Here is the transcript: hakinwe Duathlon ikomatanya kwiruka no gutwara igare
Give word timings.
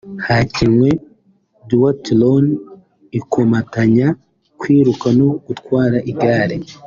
hakinwe 0.27 0.89
Duathlon 1.69 2.45
ikomatanya 3.19 4.07
kwiruka 4.59 5.07
no 5.17 5.29
gutwara 5.45 5.97
igare 6.11 6.55